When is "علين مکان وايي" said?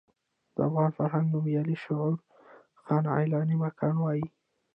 3.15-4.25